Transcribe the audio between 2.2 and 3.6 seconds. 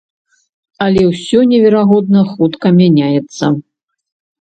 хутка мяняецца.